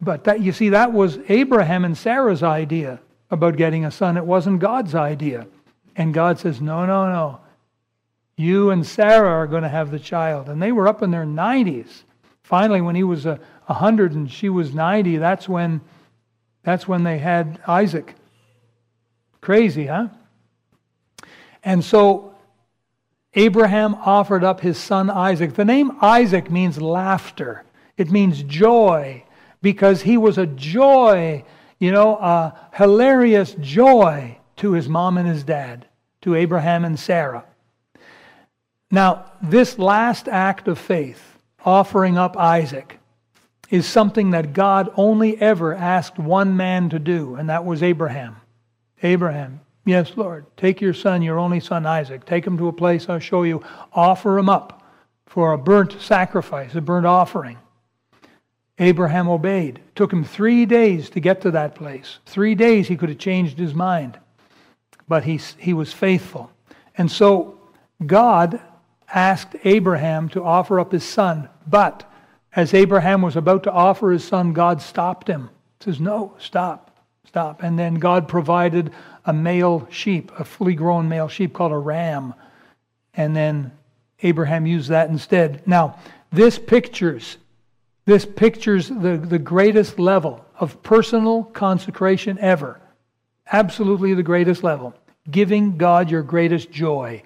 [0.00, 4.16] But that, you see, that was Abraham and Sarah's idea about getting a son.
[4.16, 5.46] It wasn't God's idea.
[5.96, 7.40] And God says, No, no, no.
[8.36, 10.48] You and Sarah are going to have the child.
[10.48, 12.04] And they were up in their 90s.
[12.44, 15.80] Finally, when he was a 100 and she was 90, that's when,
[16.62, 18.14] that's when they had Isaac.
[19.40, 20.08] Crazy, huh?
[21.62, 22.34] And so
[23.34, 25.54] Abraham offered up his son Isaac.
[25.54, 27.64] The name Isaac means laughter,
[27.96, 29.24] it means joy,
[29.60, 31.44] because he was a joy,
[31.78, 35.86] you know, a hilarious joy to his mom and his dad,
[36.22, 37.44] to Abraham and Sarah.
[38.90, 42.98] Now, this last act of faith, offering up Isaac,
[43.70, 48.36] is something that God only ever asked one man to do, and that was Abraham.
[49.02, 50.44] Abraham, Yes, Lord.
[50.58, 52.26] Take your son, your only son Isaac.
[52.26, 53.62] Take him to a place I'll show you.
[53.94, 54.82] Offer him up
[55.24, 57.56] for a burnt sacrifice, a burnt offering.
[58.78, 59.78] Abraham obeyed.
[59.78, 62.18] It took him three days to get to that place.
[62.26, 64.18] Three days he could have changed his mind.
[65.08, 66.52] But he, he was faithful.
[66.98, 67.58] And so
[68.04, 68.60] God
[69.10, 71.48] asked Abraham to offer up his son.
[71.66, 72.04] But
[72.54, 75.48] as Abraham was about to offer his son, God stopped him.
[75.78, 76.87] He says, No, stop,
[77.28, 77.62] stop.
[77.62, 78.92] And then God provided
[79.24, 82.34] a male sheep, a fully grown male sheep called a ram.
[83.14, 83.70] And then
[84.22, 85.66] Abraham used that instead.
[85.66, 85.98] Now,
[86.32, 87.36] this pictures
[88.08, 92.80] this pictures the, the greatest level of personal consecration ever.
[93.52, 94.94] Absolutely the greatest level.
[95.30, 97.22] Giving God your greatest joy.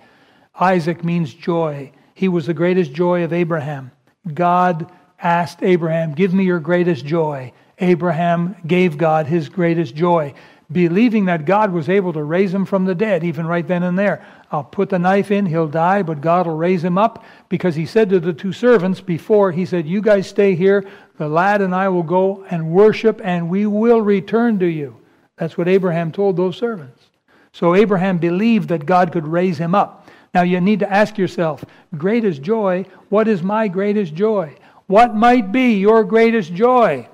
[0.58, 1.92] Isaac means joy.
[2.14, 3.92] He was the greatest joy of Abraham.
[4.34, 7.52] God asked Abraham, Give me your greatest joy.
[7.82, 10.32] Abraham gave God his greatest joy
[10.72, 13.98] believing that God was able to raise him from the dead, even right then and
[13.98, 14.24] there.
[14.50, 17.86] I'll put the knife in, he'll die, but God will raise him up because he
[17.86, 20.86] said to the two servants before, he said, You guys stay here,
[21.18, 24.96] the lad and I will go and worship, and we will return to you.
[25.36, 27.04] That's what Abraham told those servants.
[27.52, 30.08] So Abraham believed that God could raise him up.
[30.34, 31.64] Now you need to ask yourself,
[31.98, 34.56] greatest joy, what is my greatest joy?
[34.86, 37.08] What might be your greatest joy?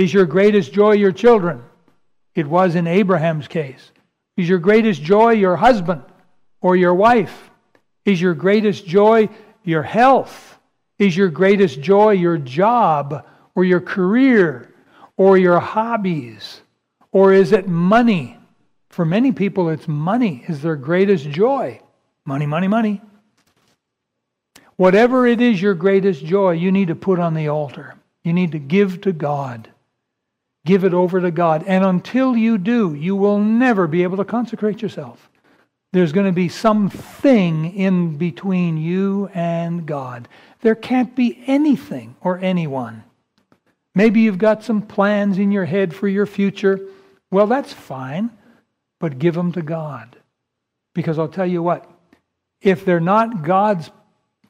[0.00, 1.62] Is your greatest joy your children?
[2.34, 3.92] It was in Abraham's case.
[4.38, 6.02] Is your greatest joy your husband
[6.62, 7.50] or your wife?
[8.06, 9.28] Is your greatest joy
[9.62, 10.58] your health?
[10.98, 14.72] Is your greatest joy your job or your career
[15.18, 16.62] or your hobbies?
[17.12, 18.38] Or is it money?
[18.88, 21.78] For many people, it's money is their greatest joy.
[22.24, 23.02] Money, money, money.
[24.76, 27.96] Whatever it is your greatest joy, you need to put on the altar.
[28.24, 29.68] You need to give to God.
[30.64, 31.64] Give it over to God.
[31.66, 35.30] And until you do, you will never be able to consecrate yourself.
[35.92, 40.28] There's going to be something in between you and God.
[40.60, 43.02] There can't be anything or anyone
[43.94, 46.80] Maybe you've got some plans in your head for your future.
[47.30, 48.30] Well, that's fine,
[48.98, 50.16] but give them to God.
[50.94, 51.90] Because I'll tell you what,
[52.60, 53.90] if they're not God's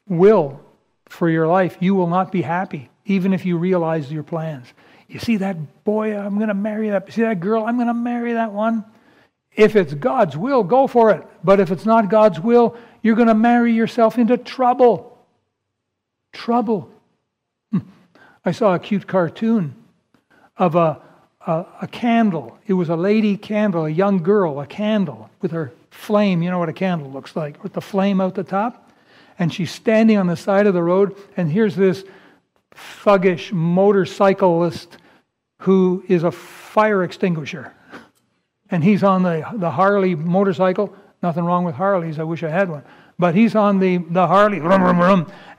[0.07, 0.61] will
[1.07, 4.67] for your life, you will not be happy, even if you realize your plans.
[5.11, 7.05] You see that boy, I'm going to marry that.
[7.05, 8.85] You see that girl, I'm going to marry that one.
[9.53, 11.27] If it's God's will, go for it.
[11.43, 15.19] But if it's not God's will, you're going to marry yourself into trouble.
[16.31, 16.89] Trouble.
[17.73, 17.79] Hmm.
[18.45, 19.75] I saw a cute cartoon
[20.55, 21.01] of a,
[21.45, 22.57] a, a, candle.
[22.65, 26.41] It was a lady candle, a young girl, a candle with her flame.
[26.41, 28.89] You know what a candle looks like, with the flame out the top.
[29.37, 32.05] And she's standing on the side of the road, and here's this
[33.03, 34.97] thuggish motorcyclist
[35.61, 37.71] who is a fire extinguisher.
[38.71, 40.95] And he's on the, the Harley motorcycle.
[41.21, 42.17] Nothing wrong with Harleys.
[42.17, 42.83] I wish I had one.
[43.19, 44.59] But he's on the, the Harley.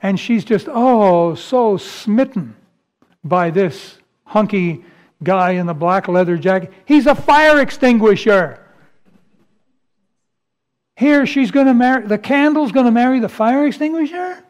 [0.01, 2.55] And she's just, oh, so smitten
[3.23, 4.83] by this hunky
[5.23, 6.73] guy in the black leather jacket.
[6.83, 8.59] He's a fire extinguisher.
[10.97, 14.43] Here she's going to marry, the candle's going to marry the fire extinguisher?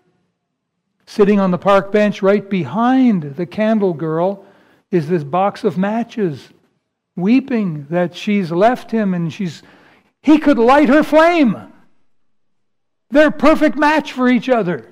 [1.05, 4.45] Sitting on the park bench right behind the candle girl
[4.93, 6.49] is this box of matches,
[7.15, 9.63] weeping that she's left him and she's
[10.21, 11.58] he could light her flame.
[13.10, 14.89] They're a perfect match for each other.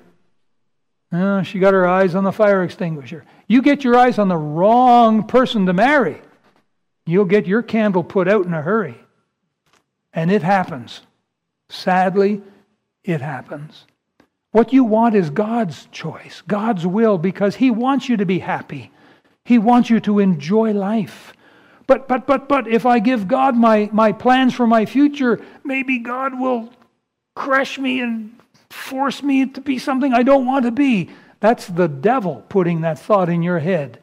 [1.10, 3.24] Oh, she got her eyes on the fire extinguisher.
[3.46, 6.20] You get your eyes on the wrong person to marry,
[7.06, 8.96] you'll get your candle put out in a hurry.
[10.12, 11.00] And it happens.
[11.70, 12.42] Sadly,
[13.04, 13.86] it happens.
[14.50, 18.90] What you want is God's choice, God's will, because He wants you to be happy.
[19.44, 21.32] He wants you to enjoy life.
[21.86, 25.98] But, but, but, but, if I give God my, my plans for my future, maybe
[25.98, 26.72] God will
[27.34, 28.38] crush me and
[28.70, 31.10] force me to be something I don't want to be.
[31.40, 33.98] That's the devil putting that thought in your head.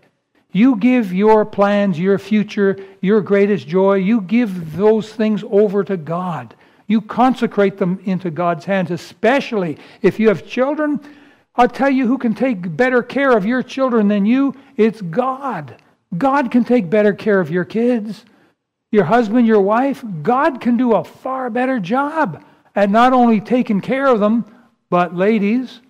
[0.52, 5.96] You give your plans, your future, your greatest joy, you give those things over to
[5.96, 6.56] God.
[6.88, 11.00] You consecrate them into God's hands, especially if you have children.
[11.56, 14.56] I'll tell you who can take better care of your children than you.
[14.78, 15.82] It's God.
[16.18, 18.26] God can take better care of your kids,
[18.92, 20.04] your husband, your wife.
[20.22, 22.44] God can do a far better job
[22.76, 24.46] at not only taking care of them,
[24.90, 25.82] but ladies,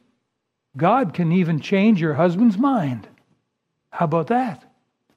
[0.76, 3.08] God can even change your husband's mind.
[3.92, 4.64] How about that?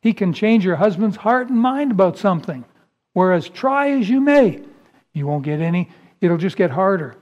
[0.01, 2.65] He can change your husband's heart and mind about something.
[3.13, 4.61] Whereas, try as you may,
[5.13, 7.17] you won't get any, it'll just get harder.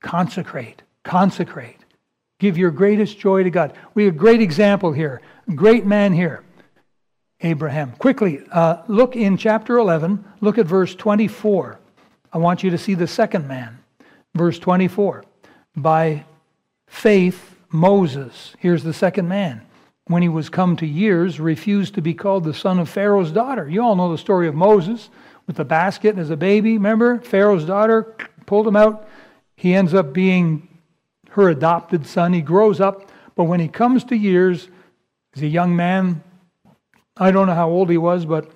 [0.00, 0.82] Consecrate.
[1.04, 1.78] Consecrate.
[2.38, 3.74] Give your greatest joy to God.
[3.94, 5.20] We have a great example here,
[5.54, 6.42] great man here,
[7.40, 7.92] Abraham.
[7.92, 11.78] Quickly, uh, look in chapter 11, look at verse 24.
[12.32, 13.78] I want you to see the second man.
[14.34, 15.24] Verse 24.
[15.76, 16.24] By
[16.86, 19.62] faith, Moses, here's the second man,
[20.06, 23.68] when he was come to years, refused to be called the son of Pharaoh's daughter.
[23.68, 25.10] You all know the story of Moses
[25.46, 26.74] with the basket as a baby.
[26.74, 27.20] Remember?
[27.20, 28.14] Pharaoh's daughter
[28.46, 29.08] pulled him out.
[29.56, 30.68] He ends up being
[31.32, 32.32] her adopted son.
[32.32, 34.68] He grows up, but when he comes to years,
[35.34, 36.22] as a young man,
[37.16, 38.50] I don't know how old he was, but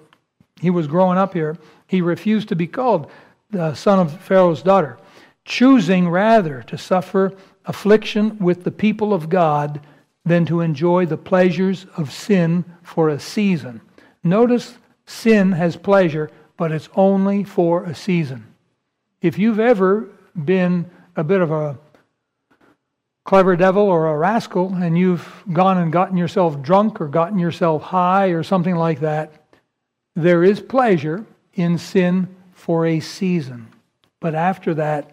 [0.60, 1.56] he was growing up here.
[1.86, 3.10] He refused to be called
[3.50, 4.98] the son of Pharaoh's daughter,
[5.44, 7.32] choosing rather to suffer
[7.64, 9.80] affliction with the people of God
[10.24, 13.80] than to enjoy the pleasures of sin for a season.
[14.22, 18.46] Notice sin has pleasure, but it's only for a season.
[19.22, 20.08] If you've ever
[20.44, 21.78] been a bit of a
[23.26, 27.82] clever devil or a rascal and you've gone and gotten yourself drunk or gotten yourself
[27.82, 29.44] high or something like that,
[30.14, 33.66] there is pleasure in sin for a season.
[34.20, 35.10] But after that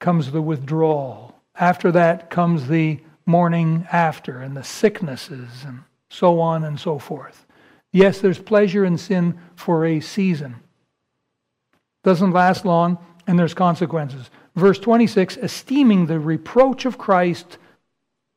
[0.00, 1.38] comes the withdrawal.
[1.54, 7.46] After that comes the morning after and the sicknesses and so on and so forth.
[7.92, 10.56] Yes, there's pleasure in sin for a season.
[12.02, 14.30] Doesn't last long, and there's consequences.
[14.54, 17.58] Verse 26 esteeming the reproach of Christ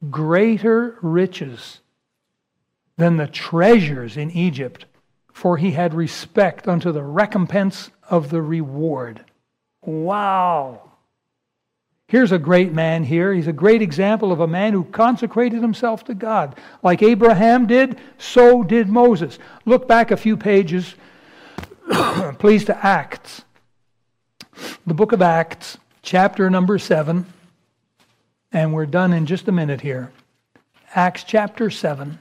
[0.09, 1.79] greater riches
[2.97, 4.85] than the treasures in Egypt,
[5.31, 9.23] for he had respect unto the recompense of the reward.
[9.85, 10.81] Wow.
[12.07, 13.33] Here's a great man here.
[13.33, 16.55] He's a great example of a man who consecrated himself to God.
[16.81, 19.37] Like Abraham did, so did Moses.
[19.65, 20.95] Look back a few pages,
[22.39, 23.43] please, to Acts.
[24.87, 25.77] The book of Acts,
[26.07, 27.25] chapter number 7,
[28.53, 30.09] and we're done in just a minute here.
[30.95, 32.17] Acts chapter 7.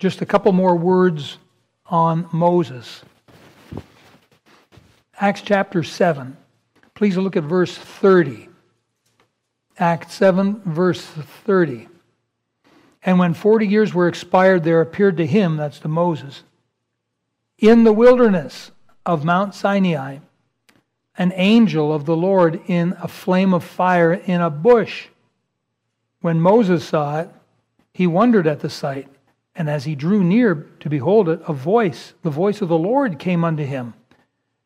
[0.00, 1.38] Just a couple more words
[1.86, 3.02] on Moses.
[5.20, 6.36] Acts chapter 7.
[6.96, 8.48] Please look at verse 30.
[9.78, 11.86] Acts 7, verse 30.
[13.04, 16.42] And when 40 years were expired, there appeared to him, that's to Moses,
[17.56, 18.72] in the wilderness
[19.04, 20.18] of Mount Sinai,
[21.18, 25.08] an angel of the Lord in a flame of fire in a bush.
[26.20, 27.30] When Moses saw it,
[27.92, 29.08] he wondered at the sight.
[29.54, 33.18] And as he drew near to behold it, a voice, the voice of the Lord,
[33.18, 33.94] came unto him,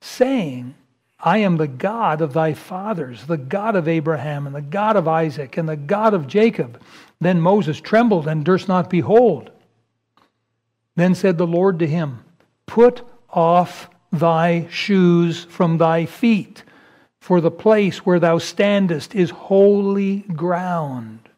[0.01, 0.75] saying,
[1.23, 5.07] I am the God of thy fathers, the God of Abraham, and the God of
[5.07, 6.83] Isaac, and the God of Jacob.
[7.21, 9.51] Then Moses trembled and durst not behold.
[10.97, 12.25] Then said the Lord to him,
[12.67, 16.65] Put off thy shoes from thy feet,
[17.21, 21.29] for the place where thou standest is holy ground.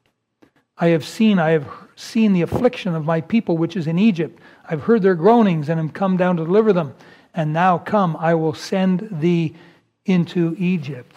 [0.79, 4.41] I have seen, I have seen the affliction of my people which is in Egypt.
[4.69, 6.95] I've heard their groanings and am come down to deliver them.
[7.35, 9.55] And now come, I will send thee
[10.05, 11.17] into Egypt.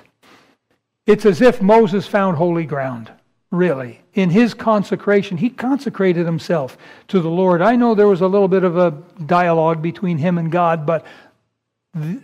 [1.05, 3.11] It's as if Moses found holy ground,
[3.51, 4.01] really.
[4.13, 6.77] In his consecration, he consecrated himself
[7.09, 7.61] to the Lord.
[7.61, 8.91] I know there was a little bit of a
[9.25, 11.05] dialogue between him and God, but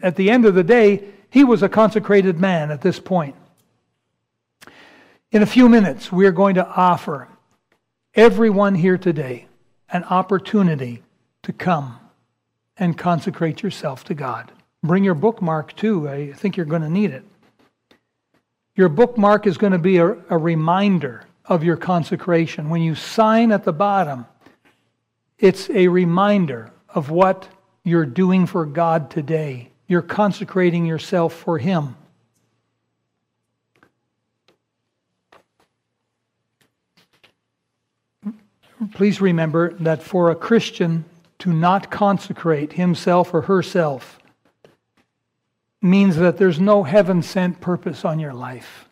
[0.01, 3.35] at the end of the day, he was a consecrated man at this point.
[5.31, 7.29] In a few minutes, we are going to offer
[8.13, 9.47] everyone here today
[9.89, 11.03] an opportunity
[11.43, 11.99] to come
[12.77, 14.51] and consecrate yourself to God.
[14.83, 16.09] Bring your bookmark too.
[16.09, 17.23] I think you're going to need it.
[18.75, 22.69] Your bookmark is going to be a, a reminder of your consecration.
[22.69, 24.25] When you sign at the bottom,
[25.37, 27.47] it's a reminder of what
[27.83, 29.69] you're doing for God today.
[29.87, 31.95] You're consecrating yourself for Him.
[38.93, 41.05] Please remember that for a Christian
[41.39, 44.19] to not consecrate himself or herself
[45.81, 48.87] means that there's no heaven sent purpose on your life.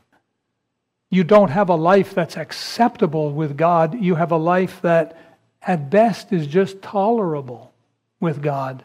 [1.10, 4.00] You don't have a life that's acceptable with God.
[4.00, 5.18] You have a life that,
[5.62, 7.69] at best, is just tolerable
[8.20, 8.84] with God.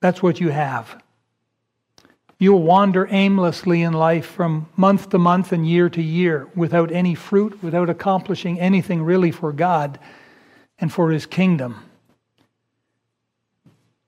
[0.00, 1.02] That's what you have.
[2.38, 7.14] You'll wander aimlessly in life from month to month and year to year without any
[7.14, 9.98] fruit, without accomplishing anything really for God
[10.78, 11.76] and for His kingdom.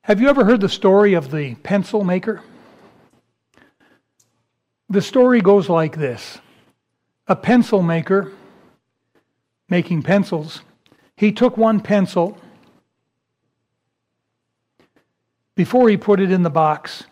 [0.03, 2.43] Have you ever heard the story of the pencil maker?
[4.89, 6.39] The story goes like this
[7.29, 8.33] A pencil maker
[9.69, 10.61] making pencils,
[11.17, 12.39] he took one pencil
[15.55, 17.05] before he put it in the box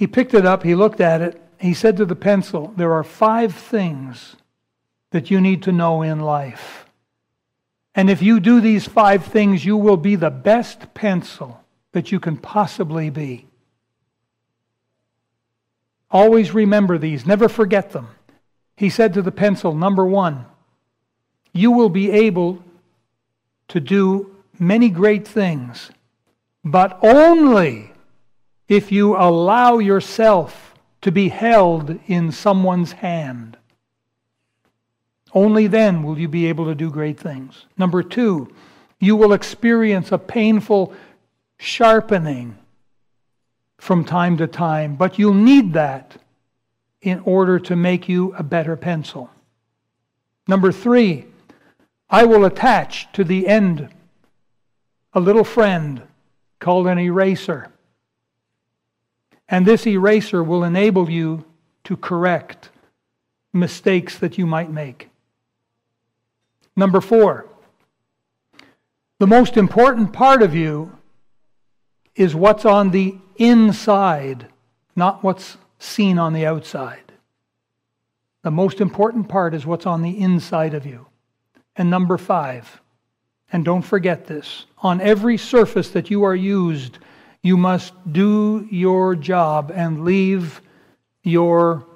[0.00, 3.04] He picked it up, he looked at it, he said to the pencil, There are
[3.04, 4.34] five things
[5.10, 6.86] that you need to know in life.
[7.94, 11.62] And if you do these five things, you will be the best pencil
[11.92, 13.46] that you can possibly be.
[16.10, 18.08] Always remember these, never forget them.
[18.78, 20.46] He said to the pencil, Number one,
[21.52, 22.64] you will be able
[23.68, 24.29] to do
[24.60, 25.90] many great things,
[26.62, 27.92] but only
[28.68, 33.56] if you allow yourself to be held in someone's hand.
[35.32, 37.64] Only then will you be able to do great things.
[37.78, 38.52] Number two,
[38.98, 40.92] you will experience a painful
[41.58, 42.58] sharpening
[43.78, 46.16] from time to time, but you'll need that
[47.00, 49.30] in order to make you a better pencil.
[50.46, 51.26] Number three,
[52.10, 53.88] I will attach to the end
[55.12, 56.02] a little friend
[56.58, 57.72] called an eraser.
[59.48, 61.44] And this eraser will enable you
[61.84, 62.70] to correct
[63.52, 65.10] mistakes that you might make.
[66.76, 67.46] Number four,
[69.18, 70.96] the most important part of you
[72.14, 74.46] is what's on the inside,
[74.94, 77.12] not what's seen on the outside.
[78.42, 81.06] The most important part is what's on the inside of you.
[81.76, 82.79] And number five,
[83.52, 86.98] and don't forget this on every surface that you are used
[87.42, 90.60] you must do your job and leave
[91.22, 91.86] your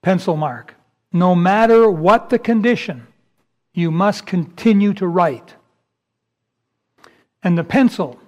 [0.00, 0.74] pencil mark.
[1.12, 3.06] No matter what the condition,
[3.74, 5.54] you must continue to write.
[7.42, 8.18] And the pencil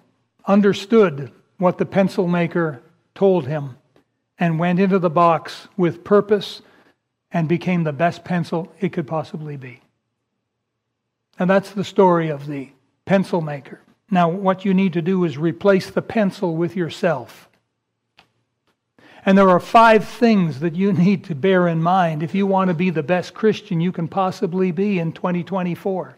[0.46, 2.82] understood what the pencil maker
[3.14, 3.76] told him
[4.38, 6.60] and went into the box with purpose
[7.30, 9.80] and became the best pencil it could possibly be.
[11.38, 12.70] And that's the story of the
[13.04, 13.80] pencil maker.
[14.10, 17.48] Now, what you need to do is replace the pencil with yourself.
[19.26, 22.68] And there are five things that you need to bear in mind if you want
[22.68, 26.16] to be the best Christian you can possibly be in 2024.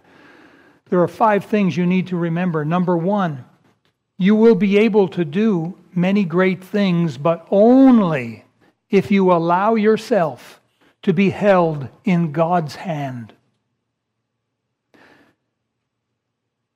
[0.88, 2.64] There are five things you need to remember.
[2.64, 3.44] Number one,
[4.18, 8.44] you will be able to do many great things, but only
[8.90, 10.60] if you allow yourself
[11.02, 13.32] to be held in God's hand.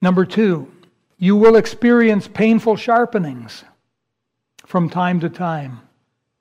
[0.02, 0.70] Number two,
[1.18, 3.64] you will experience painful sharpenings
[4.64, 5.80] from time to time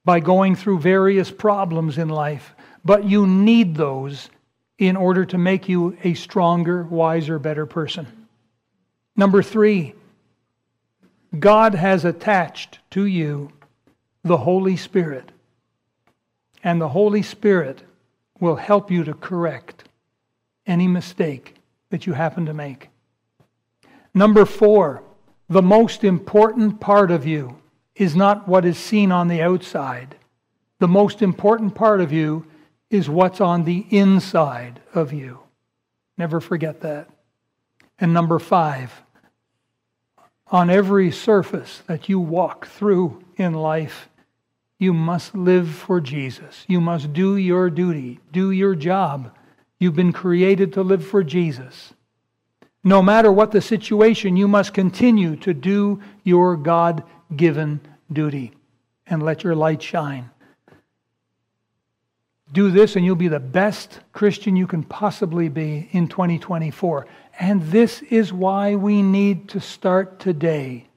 [0.05, 2.55] by going through various problems in life,
[2.85, 4.29] but you need those
[4.77, 8.07] in order to make you a stronger, wiser, better person.
[9.17, 9.93] Number three,
[11.37, 13.51] God has attached to you
[14.23, 15.31] the Holy Spirit,
[16.63, 17.83] and the Holy Spirit
[18.39, 19.83] will help you to correct
[20.65, 21.55] any mistake
[21.89, 22.89] that you happen to make.
[24.13, 25.03] Number four,
[25.47, 27.59] the most important part of you
[27.95, 30.15] is not what is seen on the outside.
[30.79, 32.45] The most important part of you
[32.89, 35.39] is what's on the inside of you.
[36.17, 37.09] Never forget that.
[37.99, 39.03] And number five,
[40.47, 44.09] on every surface that you walk through in life,
[44.79, 46.63] you must live for Jesus.
[46.67, 49.35] You must do your duty, do your job.
[49.77, 51.93] You've been created to live for Jesus.
[52.89, 57.03] No matter what the situation, you must continue to do your God
[57.35, 57.81] given
[58.11, 58.51] duty
[59.05, 60.31] and let your light shine.
[62.51, 67.05] Do this, and you'll be the best Christian you can possibly be in 2024.
[67.39, 70.87] And this is why we need to start today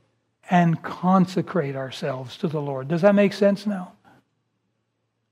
[0.48, 2.88] and consecrate ourselves to the Lord.
[2.88, 3.92] Does that make sense now?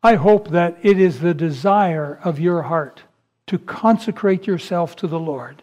[0.03, 3.05] I hope that it is the desire of your heart
[3.47, 5.63] to consecrate yourself to the Lord.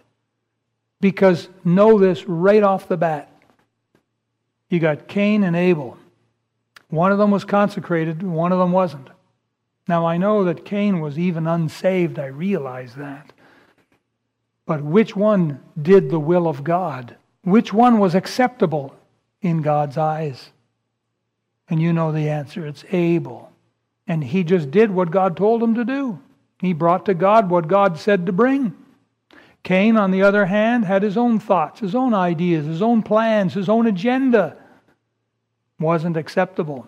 [0.99, 3.31] Because know this right off the bat.
[4.69, 5.97] You got Cain and Abel.
[6.89, 9.09] One of them was consecrated, one of them wasn't.
[9.87, 13.31] Now, I know that Cain was even unsaved, I realize that.
[14.65, 17.15] But which one did the will of God?
[17.43, 18.93] Which one was acceptable
[19.41, 20.49] in God's eyes?
[21.69, 23.51] And you know the answer it's Abel.
[24.07, 26.19] And he just did what God told him to do.
[26.59, 28.75] He brought to God what God said to bring.
[29.63, 33.53] Cain, on the other hand, had his own thoughts, his own ideas, his own plans,
[33.53, 34.55] his own agenda.
[35.79, 36.87] Wasn't acceptable.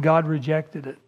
[0.00, 0.98] God rejected it.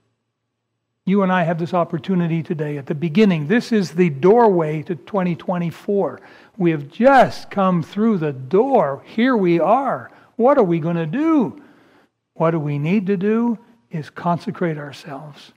[1.05, 3.47] You and I have this opportunity today at the beginning.
[3.47, 6.20] This is the doorway to 2024.
[6.57, 9.03] We have just come through the door.
[9.07, 10.11] Here we are.
[10.35, 11.62] What are we going to do?
[12.35, 13.57] What do we need to do
[13.91, 15.53] is consecrate ourselves.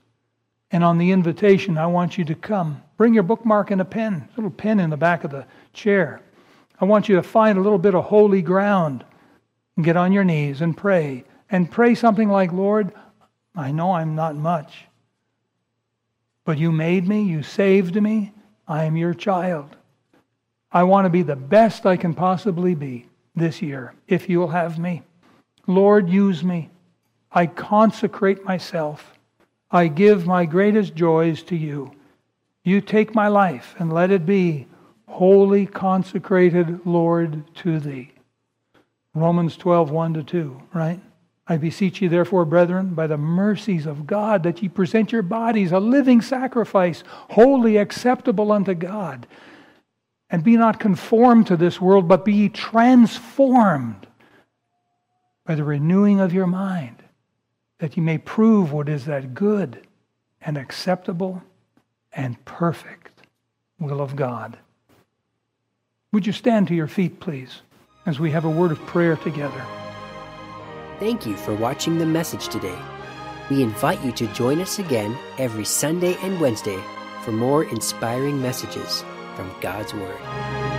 [0.70, 2.82] And on the invitation, I want you to come.
[3.00, 6.20] Bring your bookmark and a pen, a little pen in the back of the chair.
[6.78, 9.06] I want you to find a little bit of holy ground
[9.74, 11.24] and get on your knees and pray.
[11.48, 12.92] And pray something like, Lord,
[13.56, 14.84] I know I'm not much.
[16.44, 18.34] But you made me, you saved me,
[18.68, 19.74] I am your child.
[20.70, 24.78] I want to be the best I can possibly be this year, if you'll have
[24.78, 25.04] me.
[25.66, 26.68] Lord, use me.
[27.32, 29.18] I consecrate myself.
[29.70, 31.92] I give my greatest joys to you.
[32.62, 34.66] You take my life and let it be
[35.08, 38.12] wholly consecrated, Lord, to thee.
[39.14, 41.00] Romans 12, 1 to 2, right?
[41.48, 45.72] I beseech you, therefore, brethren, by the mercies of God, that ye present your bodies
[45.72, 49.26] a living sacrifice, holy acceptable unto God.
[50.30, 54.06] And be not conformed to this world, but be transformed
[55.44, 57.02] by the renewing of your mind,
[57.78, 59.88] that ye may prove what is that good
[60.40, 61.42] and acceptable
[62.12, 63.22] and perfect
[63.78, 64.58] will of God.
[66.12, 67.62] Would you stand to your feet, please,
[68.06, 69.64] as we have a word of prayer together?
[70.98, 72.78] Thank you for watching the message today.
[73.50, 76.80] We invite you to join us again every Sunday and Wednesday
[77.24, 79.02] for more inspiring messages
[79.34, 80.69] from God's Word.